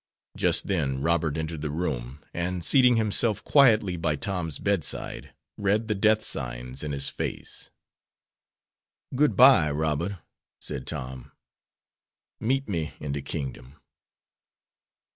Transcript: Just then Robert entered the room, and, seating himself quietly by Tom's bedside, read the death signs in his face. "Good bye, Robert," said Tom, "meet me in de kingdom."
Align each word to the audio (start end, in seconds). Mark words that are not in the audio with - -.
Just 0.35 0.65
then 0.65 1.03
Robert 1.03 1.37
entered 1.37 1.61
the 1.61 1.69
room, 1.69 2.21
and, 2.33 2.65
seating 2.65 2.95
himself 2.95 3.43
quietly 3.43 3.97
by 3.97 4.15
Tom's 4.15 4.57
bedside, 4.57 5.31
read 5.59 5.87
the 5.87 5.93
death 5.93 6.23
signs 6.23 6.81
in 6.83 6.91
his 6.91 7.07
face. 7.09 7.69
"Good 9.15 9.35
bye, 9.35 9.69
Robert," 9.69 10.13
said 10.59 10.87
Tom, 10.87 11.31
"meet 12.39 12.67
me 12.67 12.95
in 12.99 13.11
de 13.11 13.21
kingdom." 13.21 13.79